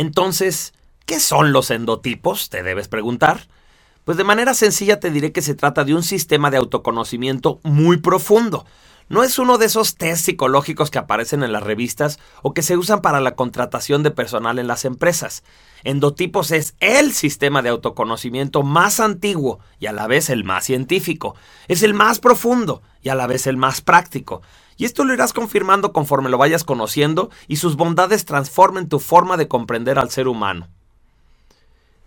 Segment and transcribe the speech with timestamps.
[0.00, 0.72] Entonces,
[1.04, 2.48] ¿qué son los endotipos?
[2.48, 3.48] Te debes preguntar.
[4.04, 7.98] Pues de manera sencilla te diré que se trata de un sistema de autoconocimiento muy
[7.98, 8.64] profundo.
[9.10, 12.76] No es uno de esos test psicológicos que aparecen en las revistas o que se
[12.76, 15.42] usan para la contratación de personal en las empresas.
[15.82, 21.34] Endotipos es el sistema de autoconocimiento más antiguo y a la vez el más científico.
[21.66, 24.42] Es el más profundo y a la vez el más práctico.
[24.76, 29.36] Y esto lo irás confirmando conforme lo vayas conociendo y sus bondades transformen tu forma
[29.36, 30.68] de comprender al ser humano.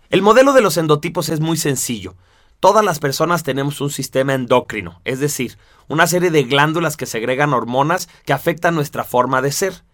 [0.08, 2.14] El modelo de los endotipos es muy sencillo.
[2.64, 7.52] Todas las personas tenemos un sistema endocrino, es decir, una serie de glándulas que segregan
[7.52, 9.84] hormonas que afectan nuestra forma de ser.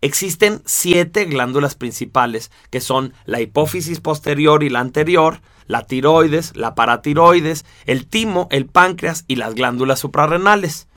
[0.00, 6.74] Existen siete glándulas principales, que son la hipófisis posterior y la anterior, la tiroides, la
[6.74, 10.88] paratiroides, el timo, el páncreas y las glándulas suprarrenales.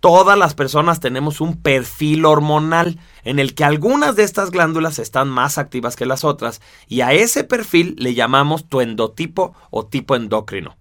[0.00, 5.28] Todas las personas tenemos un perfil hormonal en el que algunas de estas glándulas están
[5.28, 10.14] más activas que las otras y a ese perfil le llamamos tu endotipo o tipo
[10.14, 10.76] endocrino.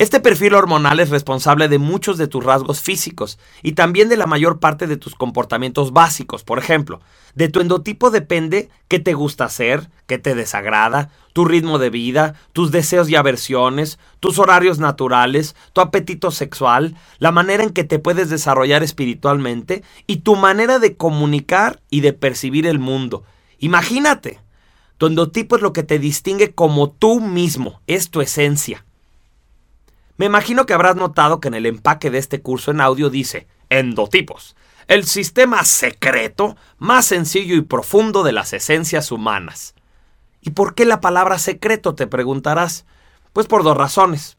[0.00, 4.24] Este perfil hormonal es responsable de muchos de tus rasgos físicos y también de la
[4.24, 6.42] mayor parte de tus comportamientos básicos.
[6.42, 7.02] Por ejemplo,
[7.34, 12.34] de tu endotipo depende qué te gusta hacer, qué te desagrada, tu ritmo de vida,
[12.54, 17.98] tus deseos y aversiones, tus horarios naturales, tu apetito sexual, la manera en que te
[17.98, 23.24] puedes desarrollar espiritualmente y tu manera de comunicar y de percibir el mundo.
[23.58, 24.40] Imagínate,
[24.96, 28.86] tu endotipo es lo que te distingue como tú mismo, es tu esencia.
[30.20, 33.46] Me imagino que habrás notado que en el empaque de este curso en audio dice
[33.70, 34.54] endotipos,
[34.86, 39.74] el sistema secreto más sencillo y profundo de las esencias humanas.
[40.42, 41.94] ¿Y por qué la palabra secreto?
[41.94, 42.84] te preguntarás.
[43.32, 44.36] Pues por dos razones.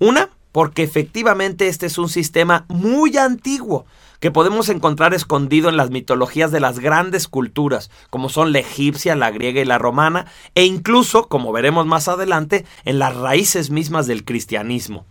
[0.00, 3.86] Una, porque efectivamente este es un sistema muy antiguo
[4.18, 9.14] que podemos encontrar escondido en las mitologías de las grandes culturas, como son la egipcia,
[9.14, 10.26] la griega y la romana,
[10.56, 15.06] e incluso, como veremos más adelante, en las raíces mismas del cristianismo.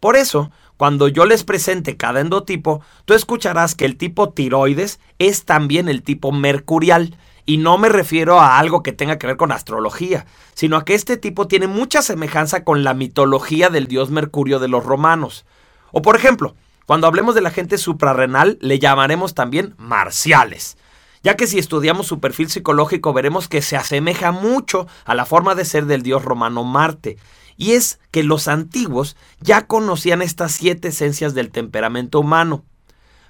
[0.00, 5.44] Por eso, cuando yo les presente cada endotipo, tú escucharás que el tipo tiroides es
[5.44, 7.16] también el tipo mercurial.
[7.44, 10.24] Y no me refiero a algo que tenga que ver con astrología,
[10.54, 14.68] sino a que este tipo tiene mucha semejanza con la mitología del dios Mercurio de
[14.68, 15.44] los romanos.
[15.92, 16.54] O por ejemplo,
[16.86, 20.76] cuando hablemos de la gente suprarrenal, le llamaremos también marciales
[21.22, 25.54] ya que si estudiamos su perfil psicológico veremos que se asemeja mucho a la forma
[25.54, 27.18] de ser del dios romano Marte,
[27.60, 32.64] y es que los antiguos ya conocían estas siete esencias del temperamento humano.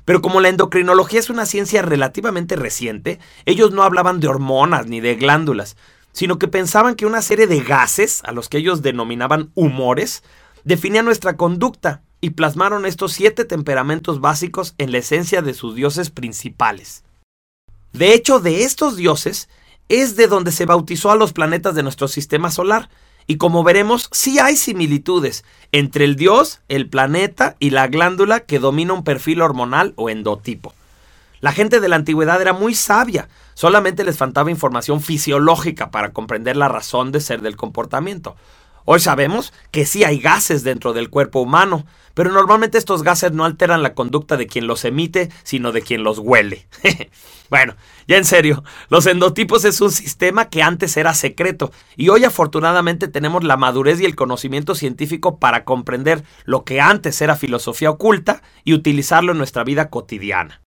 [0.04, 5.00] Pero como la endocrinología es una ciencia relativamente reciente, ellos no hablaban de hormonas ni
[5.00, 5.76] de glándulas,
[6.12, 10.22] sino que pensaban que una serie de gases, a los que ellos denominaban humores,
[10.62, 16.10] definían nuestra conducta y plasmaron estos siete temperamentos básicos en la esencia de sus dioses
[16.10, 17.02] principales.
[17.92, 19.48] De hecho, de estos dioses
[19.88, 22.91] es de donde se bautizó a los planetas de nuestro sistema solar,
[23.30, 28.58] y como veremos, sí hay similitudes entre el dios, el planeta y la glándula que
[28.58, 30.74] domina un perfil hormonal o endotipo.
[31.38, 36.56] La gente de la antigüedad era muy sabia, solamente les faltaba información fisiológica para comprender
[36.56, 38.34] la razón de ser del comportamiento.
[38.93, 43.45] Hoy sabemos que sí hay gases dentro del cuerpo humano, pero normalmente estos gases no
[43.45, 46.67] alteran la conducta de quien los emite, sino de quien los huele.
[47.51, 47.77] bueno,
[48.09, 53.06] ya en serio, los endotipos es un sistema que antes era secreto y hoy afortunadamente
[53.06, 58.43] tenemos la madurez y el conocimiento científico para comprender lo que antes era filosofía oculta
[58.65, 60.59] y utilizarlo en nuestra vida cotidiana.